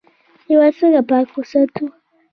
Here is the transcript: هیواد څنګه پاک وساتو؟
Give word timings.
هیواد 0.47 0.73
څنګه 0.79 1.01
پاک 1.09 1.27
وساتو؟ 1.35 1.85